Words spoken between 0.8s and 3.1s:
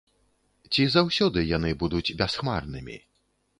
заўсёды яны будуць бясхмарнымі?